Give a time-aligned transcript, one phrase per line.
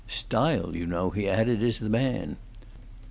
[0.07, 2.37] "Style, you know," he added, "is the man."